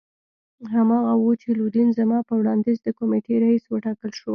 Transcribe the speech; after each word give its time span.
هماغه 0.73 1.13
وو 1.17 1.31
چې 1.41 1.49
لودین 1.59 1.89
زما 1.99 2.19
په 2.27 2.33
وړاندیز 2.39 2.77
د 2.83 2.87
کمېټې 2.99 3.35
رییس 3.43 3.63
وټاکل 3.67 4.11
شو. 4.19 4.29